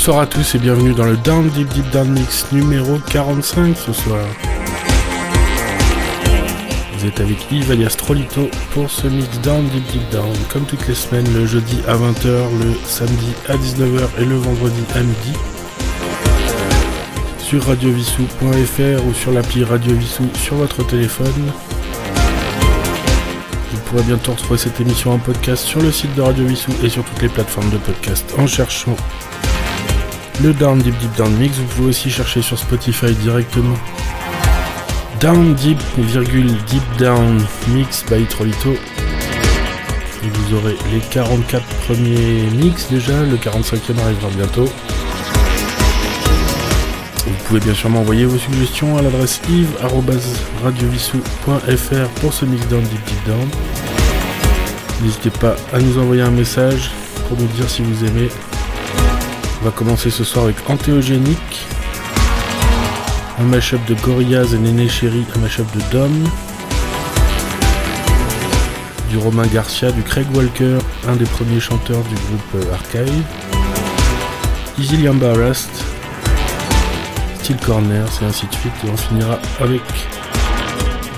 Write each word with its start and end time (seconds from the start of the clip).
Bonsoir 0.00 0.20
à 0.20 0.26
tous 0.26 0.54
et 0.54 0.58
bienvenue 0.58 0.94
dans 0.94 1.04
le 1.04 1.18
Down 1.18 1.50
Deep 1.50 1.68
Deep 1.74 1.90
Down 1.90 2.08
Mix 2.08 2.50
numéro 2.52 2.96
45 3.12 3.76
ce 3.76 3.92
soir. 3.92 4.24
Vous 6.94 7.04
êtes 7.06 7.20
avec 7.20 7.36
Yves 7.52 7.70
alias 7.70 7.98
pour 8.72 8.90
ce 8.90 9.06
mix 9.08 9.38
Down 9.40 9.68
Deep 9.68 9.86
Deep 9.92 10.08
Down, 10.10 10.32
comme 10.50 10.64
toutes 10.64 10.88
les 10.88 10.94
semaines, 10.94 11.30
le 11.34 11.44
jeudi 11.44 11.80
à 11.86 11.96
20h, 11.96 12.24
le 12.24 12.74
samedi 12.86 13.34
à 13.50 13.58
19h 13.58 14.22
et 14.22 14.24
le 14.24 14.36
vendredi 14.36 14.82
à 14.94 15.00
midi. 15.00 15.34
Sur 17.36 17.66
radiovissou.fr 17.66 19.06
ou 19.06 19.12
sur 19.12 19.32
l'appli 19.32 19.64
Radio 19.64 19.94
Vissou 19.94 20.30
sur 20.38 20.54
votre 20.54 20.82
téléphone. 20.86 21.52
Vous 23.70 23.80
pourrez 23.80 24.04
bientôt 24.04 24.32
retrouver 24.32 24.58
cette 24.58 24.80
émission 24.80 25.12
en 25.12 25.18
podcast 25.18 25.62
sur 25.62 25.82
le 25.82 25.92
site 25.92 26.14
de 26.14 26.22
Radio 26.22 26.46
Vissou 26.46 26.72
et 26.82 26.88
sur 26.88 27.04
toutes 27.04 27.20
les 27.20 27.28
plateformes 27.28 27.68
de 27.68 27.76
podcast 27.76 28.34
en 28.38 28.46
cherchant 28.46 28.96
le 30.42 30.52
Down 30.52 30.78
Deep 30.78 30.96
Deep 30.98 31.16
Down 31.16 31.32
Mix. 31.36 31.56
Vous 31.56 31.64
pouvez 31.64 31.88
aussi 31.90 32.10
chercher 32.10 32.42
sur 32.42 32.58
Spotify 32.58 33.14
directement. 33.14 33.76
Down 35.20 35.54
Deep, 35.54 35.78
virgule 35.98 36.52
Deep 36.66 36.82
Down 36.98 37.40
Mix 37.68 38.04
by 38.10 38.24
Trolito. 38.24 38.72
Et 40.22 40.28
vous 40.32 40.54
aurez 40.56 40.76
les 40.92 41.00
44 41.00 41.64
premiers 41.86 42.42
mix 42.54 42.88
déjà, 42.90 43.24
le 43.24 43.36
45e 43.36 43.98
arrivera 44.02 44.28
bientôt. 44.36 44.68
Vous 47.26 47.34
pouvez 47.46 47.60
bien 47.60 47.74
sûr 47.74 47.90
m'envoyer 47.90 48.24
vos 48.24 48.38
suggestions 48.38 48.96
à 48.98 49.02
l'adresse 49.02 49.40
yves.radiovissou.fr 49.48 52.08
pour 52.20 52.32
ce 52.32 52.44
mix 52.44 52.66
Down 52.68 52.82
Deep 52.82 53.04
Deep 53.04 53.26
Down. 53.26 53.48
N'hésitez 55.02 55.30
pas 55.30 55.56
à 55.72 55.78
nous 55.78 55.98
envoyer 55.98 56.22
un 56.22 56.30
message 56.30 56.90
pour 57.28 57.38
nous 57.38 57.46
dire 57.48 57.68
si 57.68 57.82
vous 57.82 58.04
aimez 58.04 58.28
on 59.60 59.64
va 59.64 59.70
commencer 59.70 60.10
ce 60.10 60.24
soir 60.24 60.46
avec 60.46 60.56
Antéogénique, 60.68 61.66
un 63.38 63.44
mashup 63.44 63.84
de 63.86 63.94
Gorillaz 63.94 64.54
et 64.54 64.58
Néné 64.58 64.88
Chéri, 64.88 65.24
un 65.36 65.38
mashup 65.38 65.66
de 65.74 65.80
Dom, 65.92 66.12
du 69.10 69.18
Romain 69.18 69.46
Garcia, 69.46 69.90
du 69.90 70.02
Craig 70.02 70.26
Walker, 70.34 70.78
un 71.08 71.16
des 71.16 71.26
premiers 71.26 71.60
chanteurs 71.60 72.02
du 72.04 72.14
groupe 72.14 72.66
euh, 72.66 72.74
Archive, 72.74 73.22
Easy 74.78 74.96
Liamba 74.96 75.32
Rust, 75.34 75.70
Steel 77.42 77.58
Corner, 77.58 78.06
et 78.22 78.24
ainsi 78.24 78.46
de 78.46 78.54
suite, 78.54 78.72
et 78.86 78.90
on 78.90 78.96
finira 78.96 79.38
avec 79.60 79.82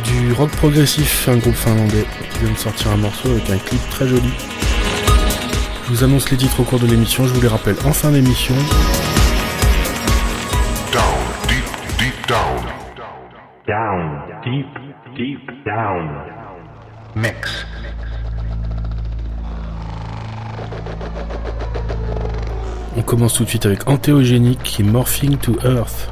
du 0.05 0.33
rock 0.33 0.51
progressif, 0.57 1.29
un 1.29 1.37
groupe 1.37 1.55
finlandais 1.55 2.07
qui 2.33 2.39
vient 2.45 2.53
de 2.53 2.59
sortir 2.59 2.91
un 2.91 2.97
morceau 2.97 3.31
avec 3.31 3.51
un 3.51 3.59
clip 3.59 3.81
très 3.91 4.09
joli. 4.09 4.31
Je 5.85 5.89
vous 5.89 6.05
annonce 6.05 6.31
les 6.31 6.37
titres 6.37 6.61
au 6.61 6.65
cours 6.65 6.79
de 6.79 6.87
l'émission, 6.87 7.27
je 7.27 7.33
vous 7.33 7.41
les 7.41 7.49
rappelle 7.49 7.77
en 7.85 7.93
fin 7.93 8.11
d'émission. 8.11 8.55
Down, 10.93 11.03
deep, 11.49 11.65
deep 11.99 12.29
down. 12.29 12.63
Down, 13.67 14.23
deep, 14.45 14.67
deep 15.17 15.65
down. 15.65 16.09
Mix. 17.17 17.67
On 22.97 23.03
commence 23.03 23.35
tout 23.35 23.45
de 23.45 23.49
suite 23.49 23.67
avec 23.67 23.89
Antéogénique 23.89 24.79
et 24.79 24.83
Morphing 24.83 25.37
to 25.39 25.57
Earth. 25.65 26.11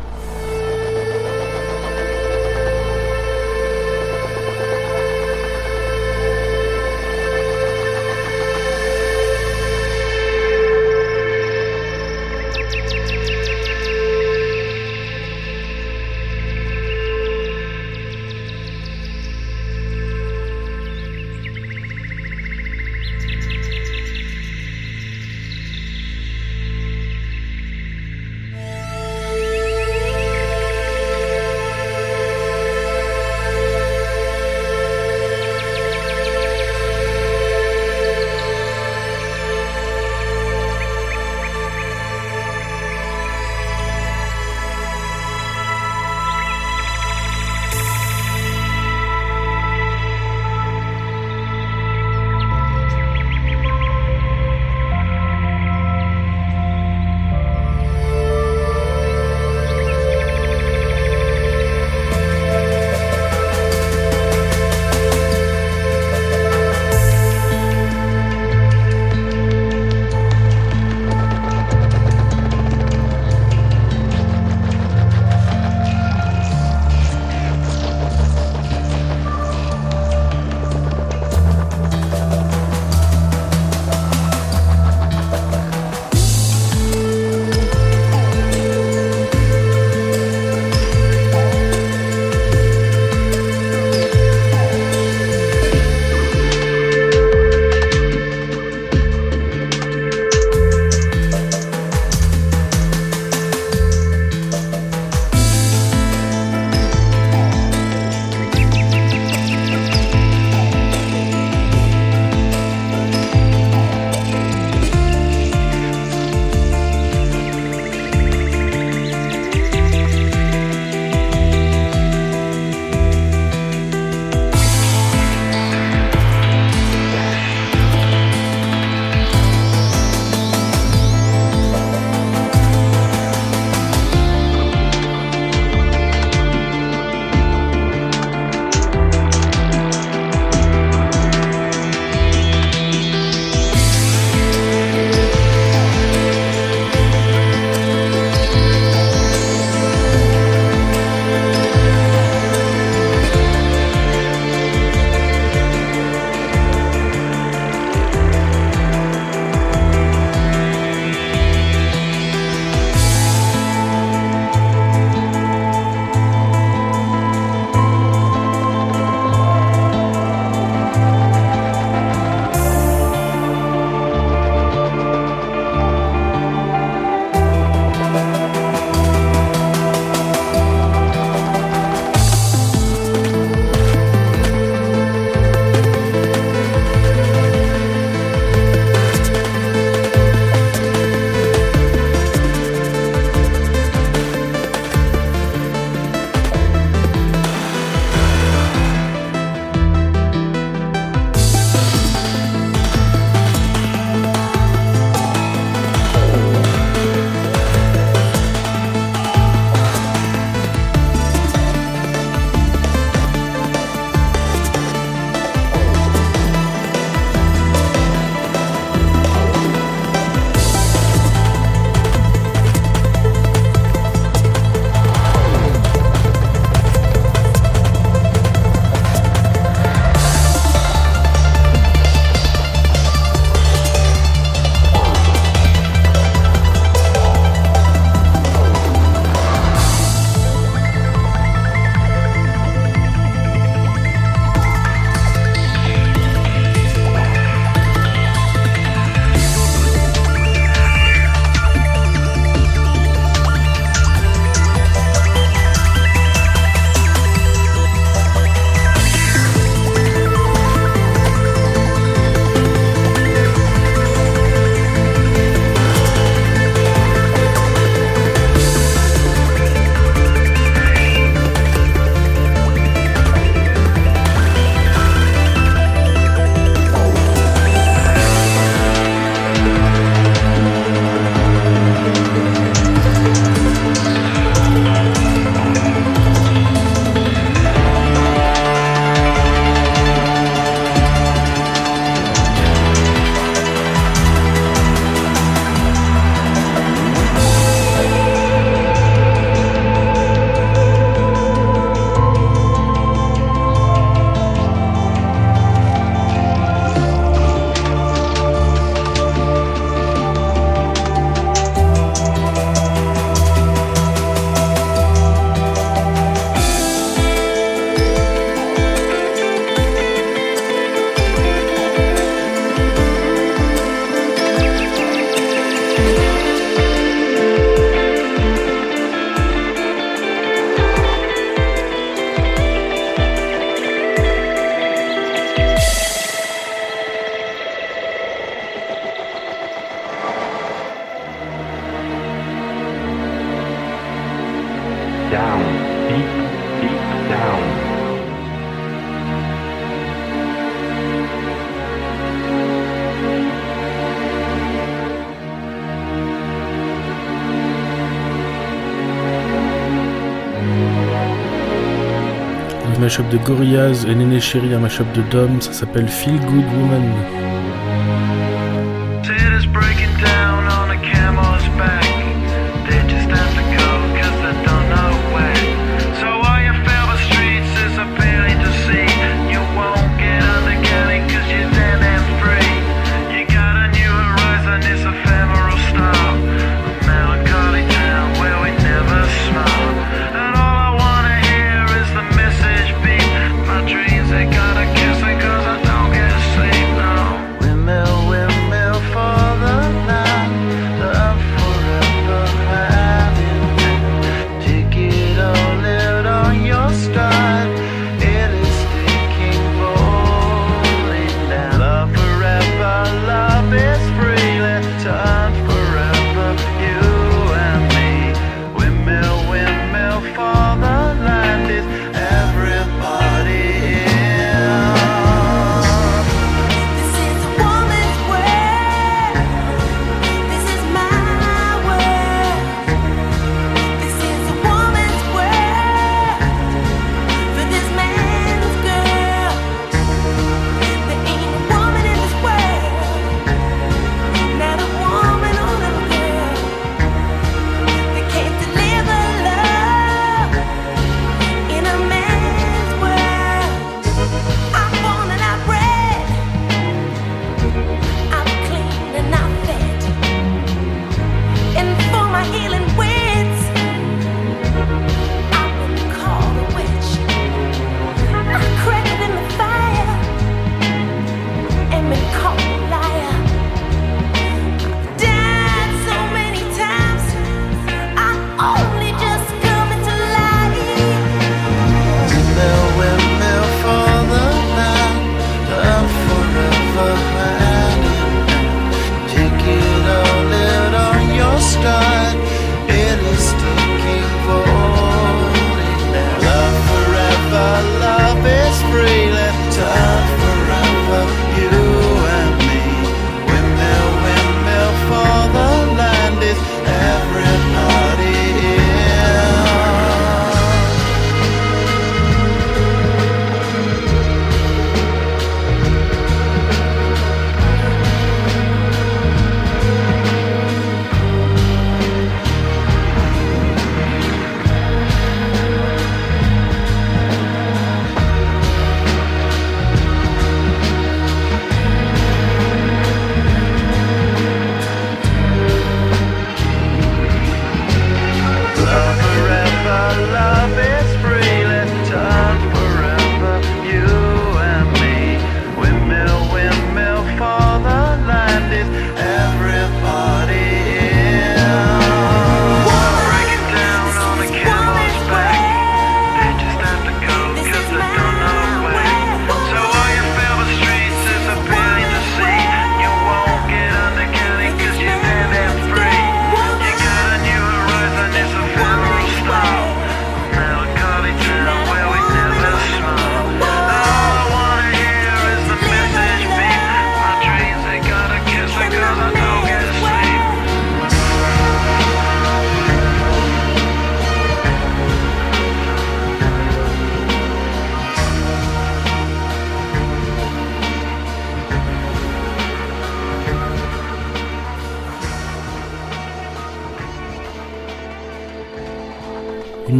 de 363.28 363.38
Gorillaz 363.38 364.07
et 364.09 364.14
Néné 364.14 364.40
Chéri, 364.40 364.73
un 364.75 364.78
mashup 364.78 365.12
de 365.12 365.23
Dom, 365.31 365.61
ça 365.61 365.73
s'appelle 365.73 366.09
Feel 366.09 366.38
Good 366.40 366.64
Woman. 366.78 367.50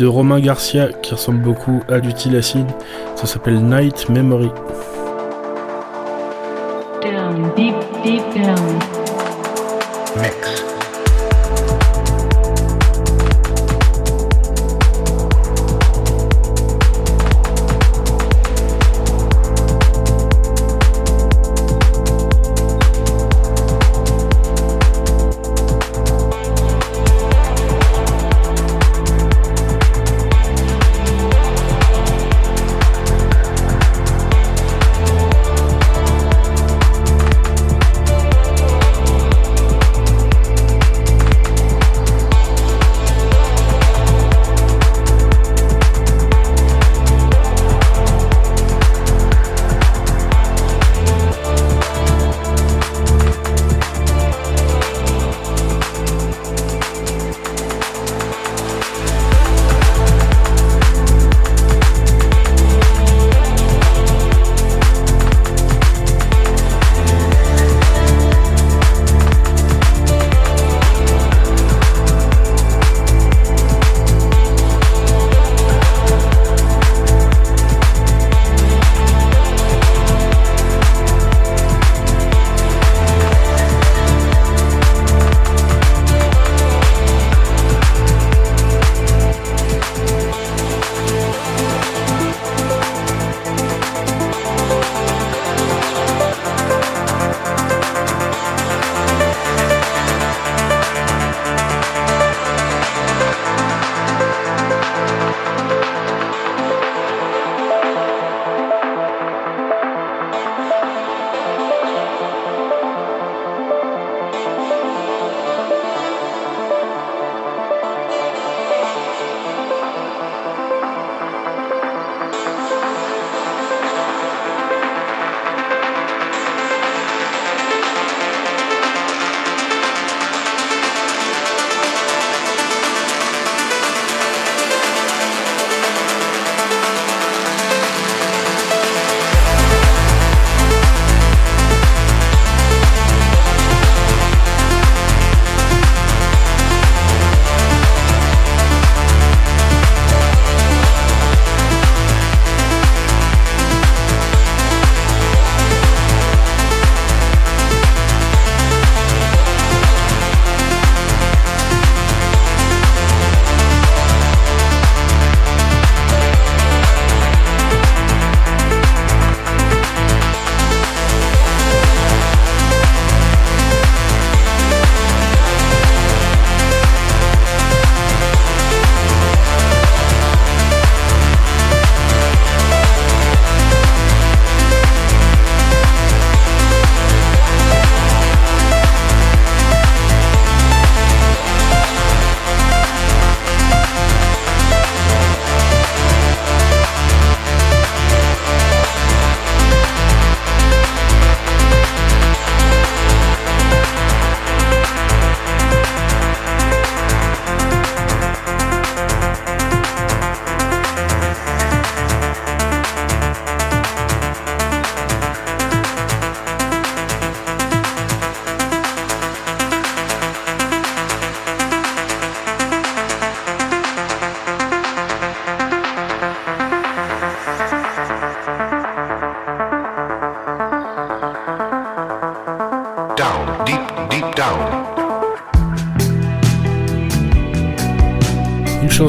de 0.00 0.06
Romain 0.06 0.40
Garcia 0.40 0.88
qui 1.02 1.12
ressemble 1.12 1.42
beaucoup 1.42 1.82
à 1.90 2.00
du 2.00 2.14
Ça 3.16 3.26
s'appelle 3.26 3.60
Night 3.60 4.08
Memory. 4.08 4.50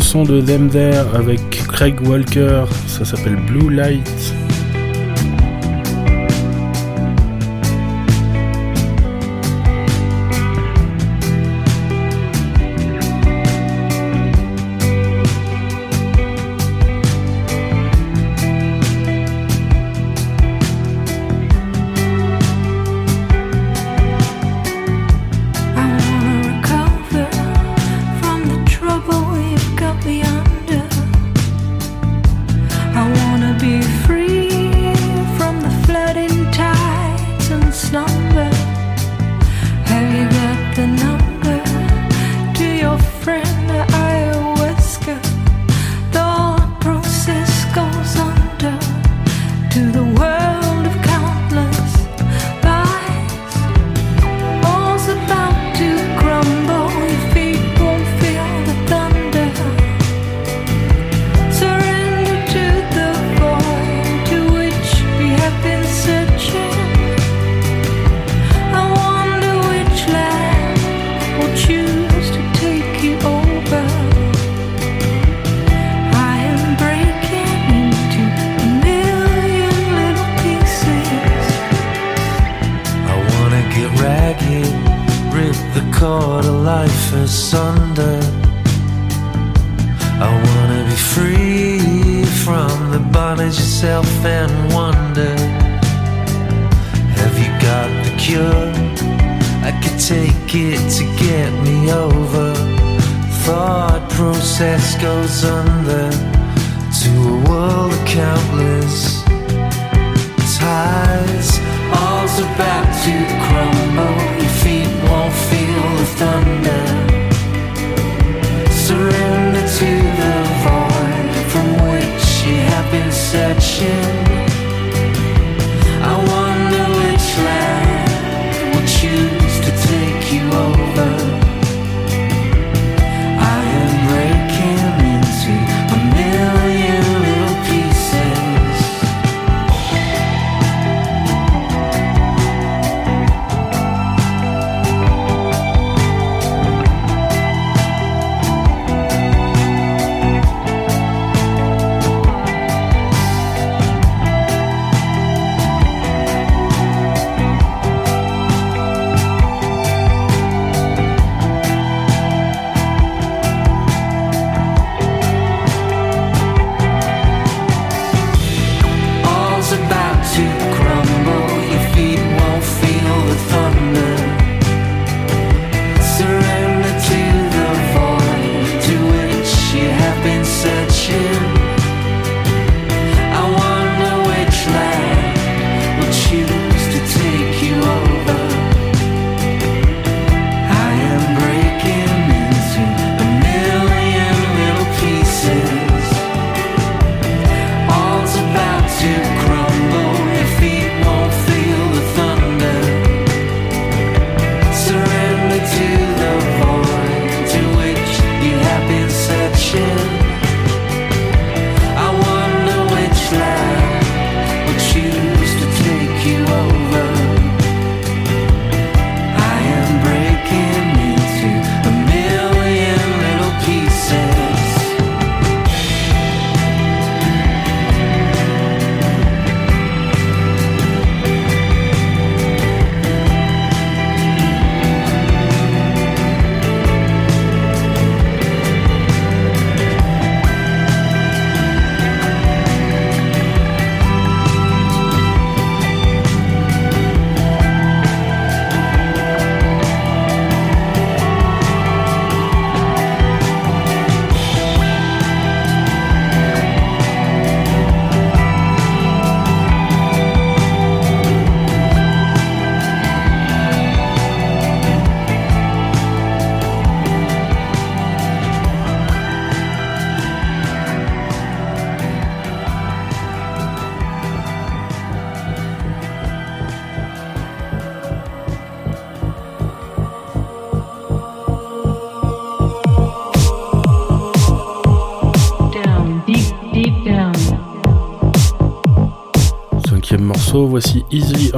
son 0.01 0.23
de 0.23 0.41
Them 0.41 0.69
There 0.69 1.05
avec 1.15 1.41
Craig 1.67 1.95
Walker, 2.07 2.65
ça 2.87 3.05
s'appelle 3.05 3.35
Blue 3.35 3.73
Light. 3.73 4.33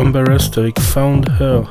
embarrassed 0.03 0.57
Eric 0.57 0.77
found 0.79 1.27
her. 1.27 1.65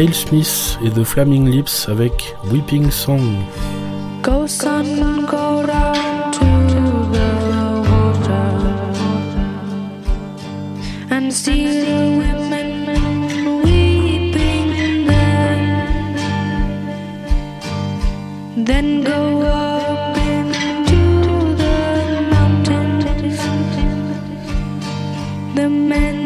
Nile 0.00 0.14
Smith 0.14 0.78
et 0.82 0.88
The 0.88 1.04
Flaming 1.04 1.50
Lips 1.50 1.86
avec 1.86 2.34
Weeping 2.50 2.90
Song. 2.90 3.20
Go 4.22 4.46
sun, 4.46 5.26
go 5.26 5.62
down 5.66 6.32
to 6.32 6.46
the 7.12 7.82
water 7.84 8.48
and 11.10 11.30
see 11.30 11.82
the 11.82 12.16
women 12.16 13.62
weeping 13.62 15.06
there. 15.06 16.14
Then 18.56 19.04
go 19.04 19.42
up 19.42 20.16
into 20.16 20.96
the 21.58 22.22
mountains, 22.30 23.36
the 25.54 25.68
men. 25.68 26.19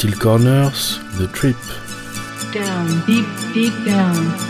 Steel 0.00 0.16
Corners, 0.18 0.98
The 1.18 1.26
Trip. 1.26 1.58
Down, 2.54 3.04
deep, 3.04 3.26
deep 3.52 3.84
down. 3.84 4.49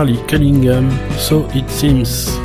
Charlie 0.00 0.16
Cunningham, 0.26 0.88
So 1.18 1.46
It 1.52 1.68
Seems. 1.68 2.39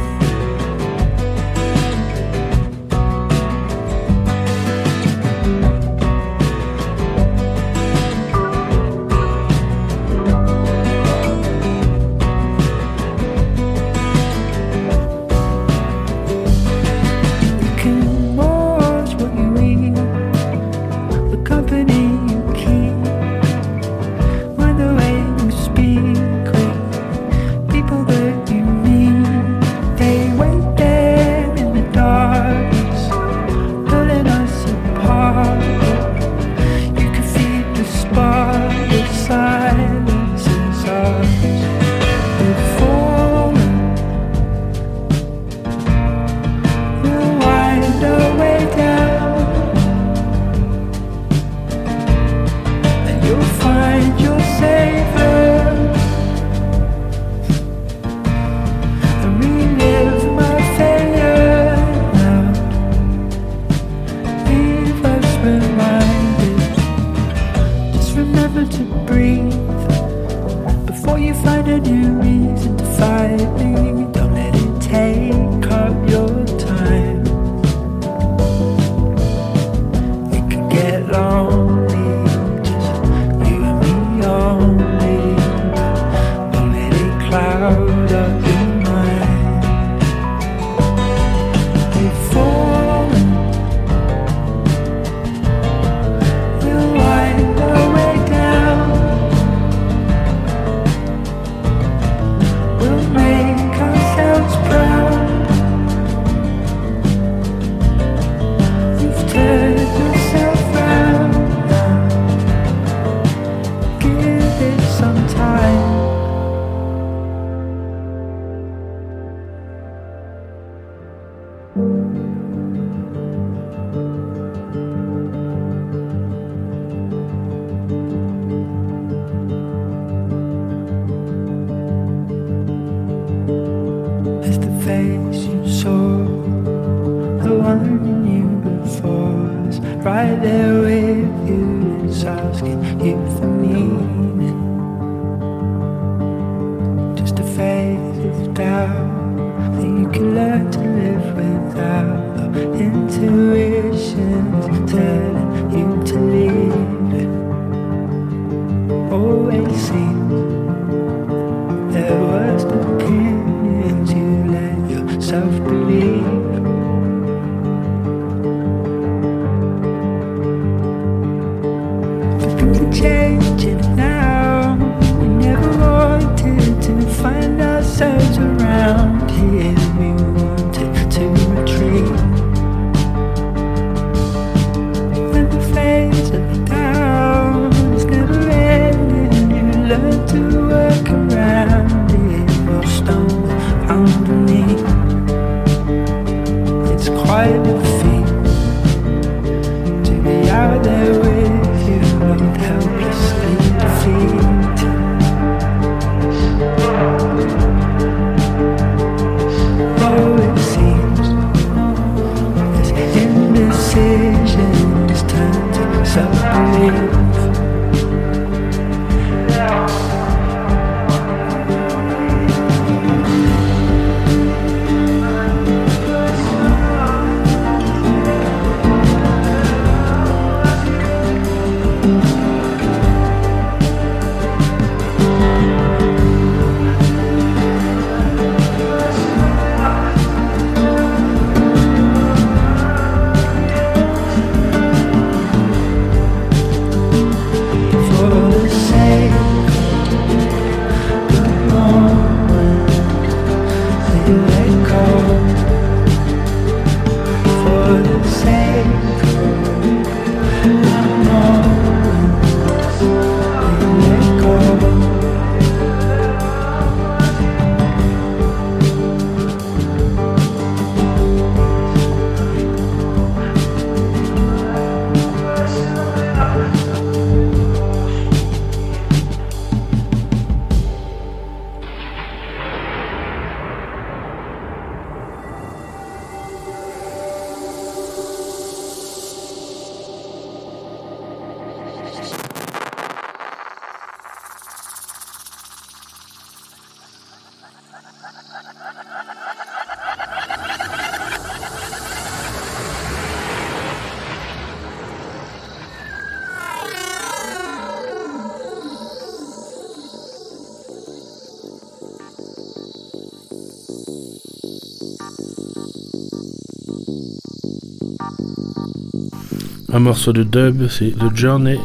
Un 319.95 319.99
morceau 319.99 320.33
de 320.33 320.43
dub, 320.43 320.89
c'est 320.89 321.11
The 321.11 321.33
Journey. 321.33 321.79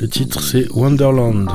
Le 0.00 0.08
titre, 0.08 0.40
c'est 0.42 0.68
Wonderland. 0.72 1.48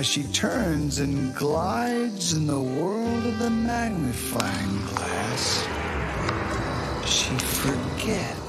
as 0.00 0.06
she 0.06 0.22
turns 0.32 0.98
and 0.98 1.34
glides 1.34 2.32
in 2.32 2.46
the 2.46 2.58
world 2.58 3.26
of 3.26 3.38
the 3.38 3.50
magnifying 3.50 4.78
glass, 4.86 5.66
she 7.04 7.36
forgets. 7.36 8.39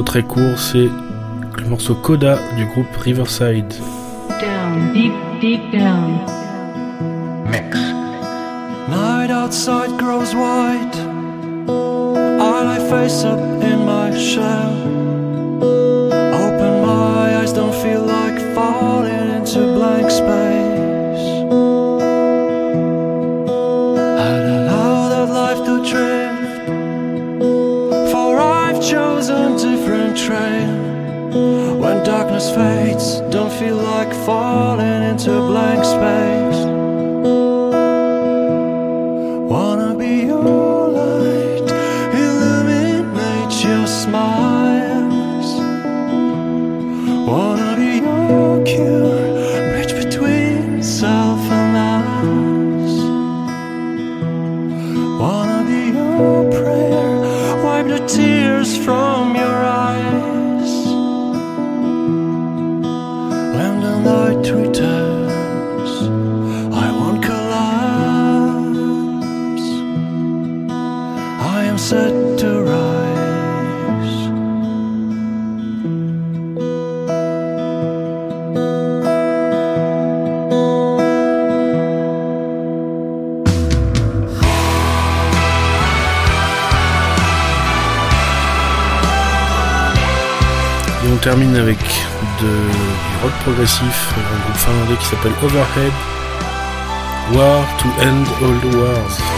Morceau 0.00 0.02
très 0.02 0.22
court, 0.22 0.58
c'est 0.58 0.88
le 1.58 1.68
morceau 1.68 1.94
Coda 1.94 2.38
du 2.56 2.64
groupe 2.66 2.96
Riverside. 3.02 3.72
Down, 4.40 4.92
deep, 4.94 5.12
deep 5.40 5.72
down. 5.72 6.20
Mix. 7.50 7.76
Night 8.88 9.30
outside 9.30 9.98
grows 9.98 10.34
white. 10.34 10.96
I 11.68 12.64
lie 12.64 12.78
face 12.88 13.24
up 13.24 13.40
in 13.62 13.84
my 13.84 14.10
shell. 14.16 14.72
Open 15.62 16.82
my 16.86 17.36
eyes, 17.36 17.52
don't 17.52 17.74
feel 17.74 18.02
like 18.02 18.38
falling 18.54 19.36
into 19.36 19.60
blank 19.74 20.10
space. 20.10 20.59
Wanna 47.30 47.76
be 47.76 47.98
your 47.98 49.09
termine 91.20 91.56
avec 91.56 91.78
du 92.38 92.46
rock 93.22 93.32
progressif, 93.44 94.14
un 94.16 94.44
groupe 94.44 94.56
finlandais 94.56 94.96
qui 94.96 95.06
s'appelle 95.06 95.32
Overhead. 95.42 95.92
War 97.32 97.64
to 97.78 97.88
End 98.02 98.24
All 98.42 98.76
Wars. 98.76 99.29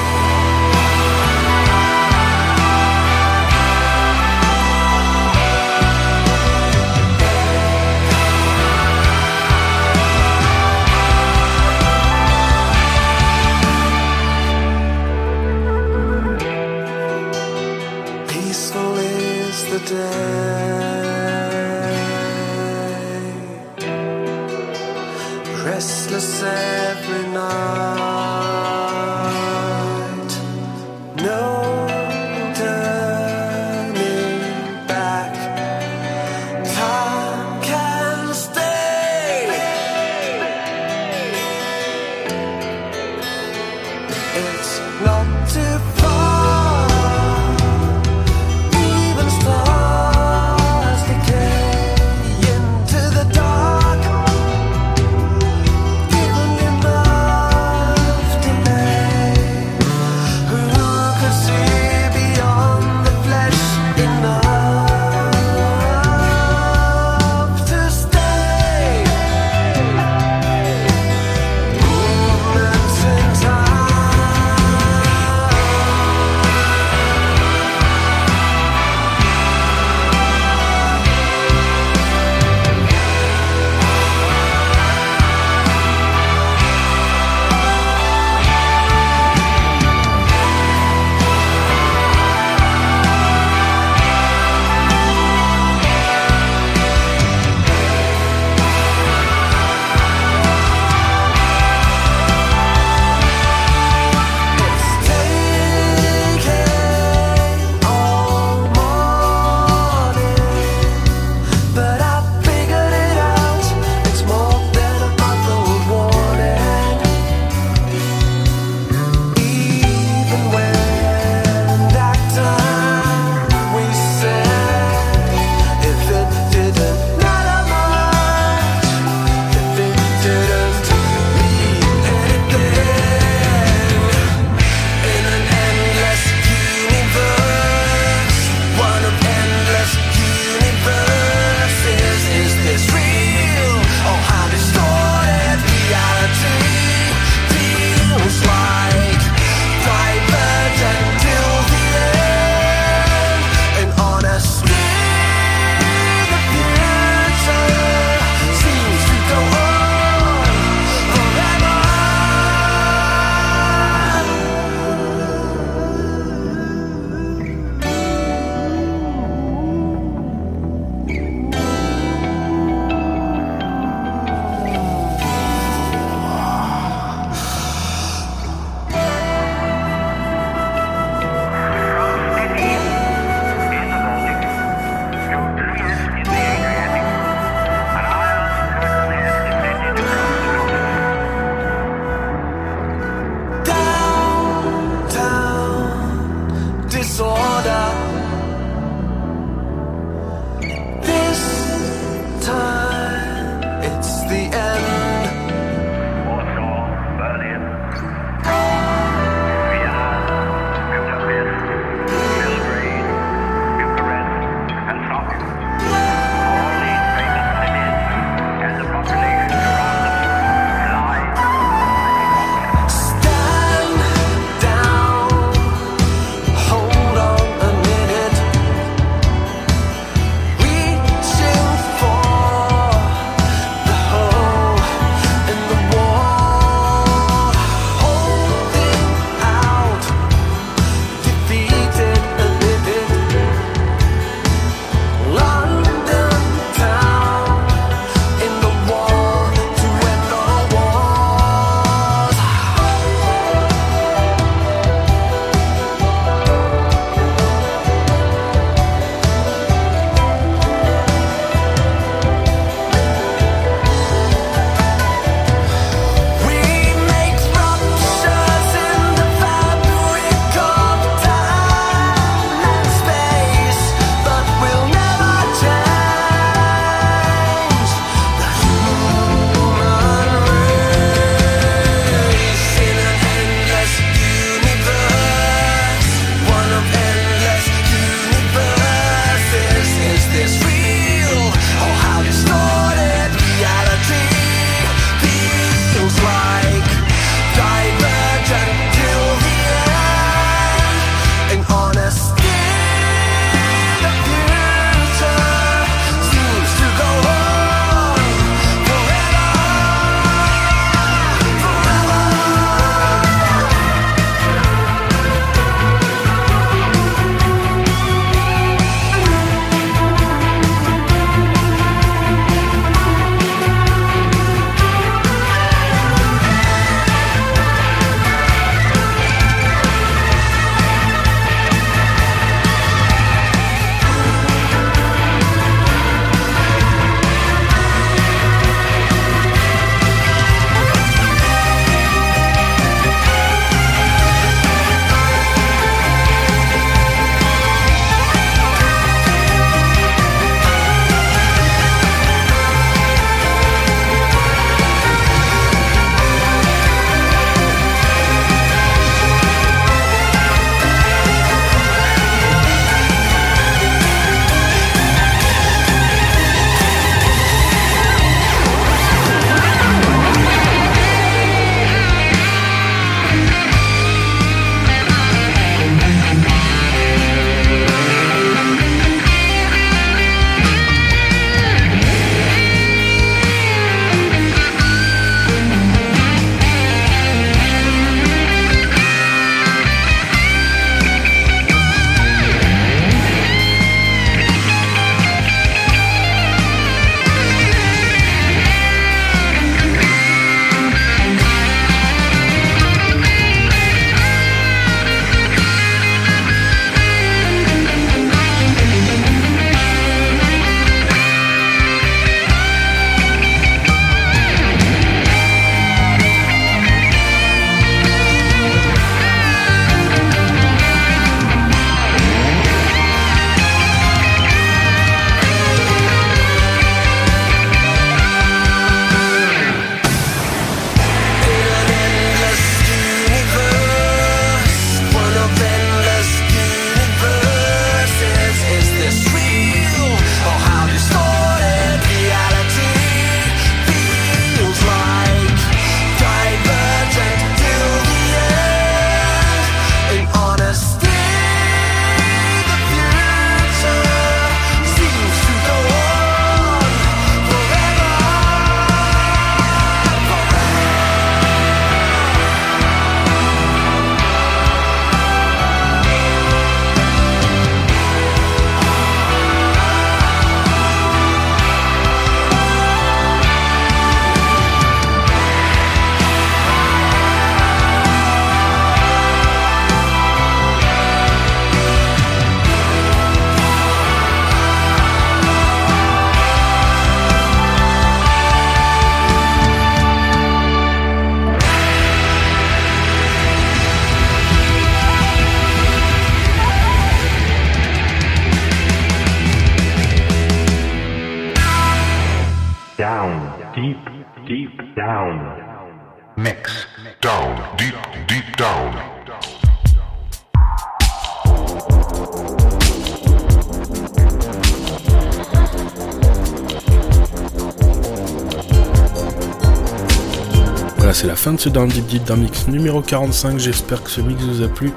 C'est 521.62 521.68
ce 521.68 521.74
Down 521.74 521.88
Deep 521.88 522.06
Deep 522.06 522.24
Down 522.24 522.40
Mix 522.40 522.66
numéro 522.66 523.00
45. 523.02 523.60
J'espère 523.60 524.02
que 524.02 524.10
ce 524.10 524.20
mix 524.20 524.42
vous 524.42 524.64
a 524.64 524.68
plu. 524.68 524.90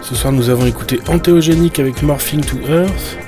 Ce 0.00 0.14
soir, 0.14 0.32
nous 0.32 0.48
avons 0.48 0.64
écouté 0.64 1.00
Antéogénique 1.08 1.80
avec 1.80 2.02
Morphing 2.02 2.40
to 2.44 2.56
Earth. 2.68 3.18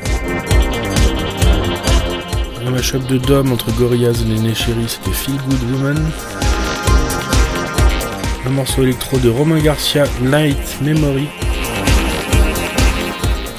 Un 2.64 2.70
mashup 2.70 3.04
de 3.08 3.18
Dom 3.18 3.50
entre 3.50 3.72
Gorillaz 3.72 4.22
et 4.22 4.24
Néné 4.24 4.54
Chéri, 4.54 4.84
c'était 4.86 5.10
Feel 5.10 5.34
Good 5.48 5.72
Woman. 5.72 6.10
Un 8.46 8.50
morceau 8.50 8.84
électro 8.84 9.18
de 9.18 9.28
Romain 9.28 9.58
Garcia, 9.58 10.04
Light 10.22 10.80
Memory. 10.80 11.26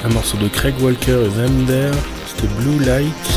Un 0.06 0.08
morceau 0.08 0.38
de 0.38 0.48
Craig 0.48 0.74
Walker 0.80 1.18
et 1.26 1.28
Vander, 1.28 1.90
c'était 2.26 2.48
Blue 2.54 2.82
Light. 2.82 3.29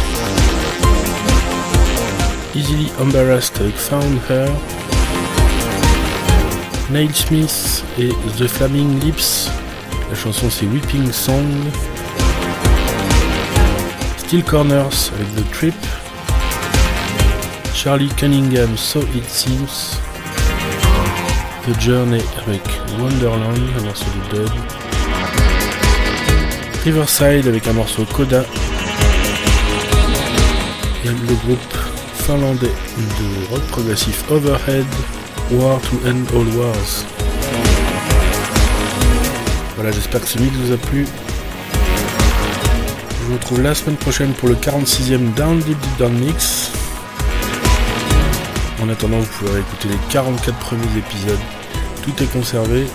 Easily 2.56 2.92
Embarrassed 3.00 3.60
avec 3.60 3.76
Found 3.76 4.20
Her. 4.30 4.48
Neil 6.92 7.10
Smith 7.14 7.84
et 7.98 8.10
The 8.38 8.48
Flaming 8.48 9.00
Lips. 9.00 9.50
La 10.10 10.16
chanson 10.16 10.50
c'est 10.52 10.68
Weeping 10.68 11.12
Song. 11.12 11.48
Steel 14.18 14.44
Corners 14.44 15.12
avec 15.16 15.36
The 15.36 15.52
Trip. 15.52 15.76
Charlie 17.74 18.10
Cunningham, 18.10 18.78
So 18.78 19.02
It 19.16 19.28
Seems. 19.28 19.98
The 21.68 21.82
Journey 21.82 22.22
avec 22.46 22.62
Wonderland, 23.00 23.58
un 23.80 23.84
morceau 23.84 24.06
de 24.32 24.38
dub. 24.38 24.50
Riverside 26.84 27.48
avec 27.48 27.68
un 27.68 27.74
morceau 27.74 28.06
Coda. 28.14 28.44
Et 31.04 31.08
le 31.08 31.36
groupe 31.46 31.83
finlandais 32.24 32.72
de 32.98 33.54
rock 33.54 33.62
progressif 33.68 34.24
Overhead, 34.32 34.86
War 35.52 35.78
to 35.82 35.98
End 36.08 36.24
All 36.34 36.48
Wars. 36.56 37.06
Voilà, 39.76 39.92
j'espère 39.92 40.22
que 40.22 40.28
ce 40.28 40.40
mix 40.40 40.56
vous 40.56 40.72
a 40.72 40.78
plu. 40.78 41.06
Je 43.20 43.28
vous 43.28 43.34
retrouve 43.34 43.62
la 43.62 43.76
semaine 43.76 43.98
prochaine 43.98 44.32
pour 44.34 44.48
le 44.48 44.56
46e 44.56 45.34
Down 45.34 45.60
Deep 45.60 45.78
Deep 45.78 45.98
Down 45.98 46.14
Mix. 46.14 46.72
En 48.82 48.88
attendant, 48.88 49.20
vous 49.20 49.46
pourrez 49.46 49.60
écouter 49.60 49.90
les 49.90 50.00
44 50.10 50.58
premiers 50.60 50.98
épisodes. 50.98 51.40
Tout 52.04 52.24
est 52.24 52.32
conservé. 52.32 52.86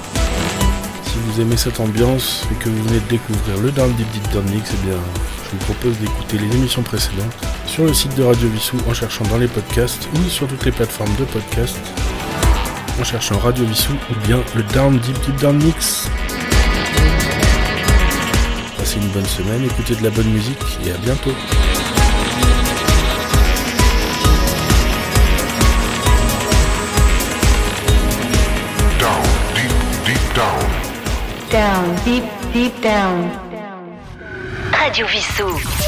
Si 1.05 1.17
vous 1.27 1.43
aimez 1.43 1.59
cette 1.59 1.81
ambiance 1.81 2.47
et 2.51 2.55
que 2.65 2.71
vous 2.71 2.83
venez 2.85 3.01
de 3.01 3.09
découvrir 3.11 3.59
le 3.59 3.73
Down 3.73 3.93
Deep 3.93 4.11
Deep 4.11 4.33
Down 4.33 4.45
Mix, 4.51 4.71
eh 4.73 4.87
bien, 4.87 4.97
je 5.45 5.51
vous 5.51 5.65
propose 5.67 5.99
d'écouter 5.99 6.39
les 6.39 6.57
émissions 6.57 6.83
précédentes 6.83 7.48
sur 7.69 7.85
le 7.85 7.93
site 7.93 8.15
de 8.17 8.25
Radio 8.25 8.49
Vissou 8.49 8.79
en 8.89 8.95
cherchant 8.95 9.25
dans 9.25 9.37
les 9.37 9.47
podcasts 9.47 10.09
ou 10.15 10.29
sur 10.29 10.49
toutes 10.49 10.65
les 10.65 10.73
plateformes 10.73 11.15
de 11.17 11.25
podcasts 11.25 11.79
en 12.99 13.05
cherchant 13.05 13.39
Radio 13.39 13.65
Vissou 13.67 13.93
ou 14.11 14.27
bien 14.27 14.41
le 14.57 14.63
Down 14.63 14.99
Deep 14.99 15.21
Deep 15.21 15.37
Down 15.37 15.63
Mix. 15.63 16.09
Passez 18.77 18.97
une 18.97 19.09
bonne 19.09 19.27
semaine, 19.27 19.65
écoutez 19.65 19.95
de 19.95 20.03
la 20.03 20.11
bonne 20.11 20.31
musique 20.31 20.59
et 20.87 20.93
à 20.93 20.97
bientôt. 20.97 21.35
Down, 28.99 29.25
deep, 29.55 29.73
deep 30.07 30.35
down. 30.35 30.65
Down, 31.51 31.95
deep, 32.05 32.25
deep 32.53 32.83
down. 32.83 33.31
Radio 34.73 35.07
Vissou. 35.07 35.88